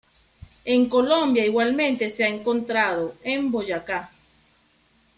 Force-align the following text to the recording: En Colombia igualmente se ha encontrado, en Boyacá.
En 0.65 0.89
Colombia 0.89 1.45
igualmente 1.45 2.09
se 2.09 2.23
ha 2.23 2.27
encontrado, 2.27 3.13
en 3.23 3.51
Boyacá. 3.51 4.09